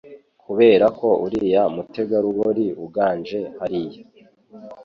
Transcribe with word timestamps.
kuberako 0.41 1.07
uriya 1.25 1.63
mutegarugori 1.75 2.65
uganje 2.85 3.39
hariya 3.57 4.01